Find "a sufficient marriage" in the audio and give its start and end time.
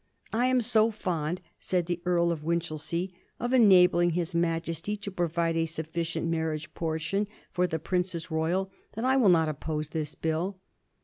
5.55-6.73